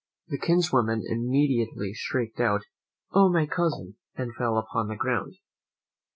The 0.29 0.39
kinswoman 0.39 1.03
immediately 1.05 1.91
shrieked 1.93 2.39
out, 2.39 2.63
"Oh, 3.11 3.29
my 3.31 3.45
cousin!" 3.45 3.97
and 4.15 4.33
fell 4.33 4.57
upon 4.57 4.87
the 4.87 4.95
ground. 4.95 5.35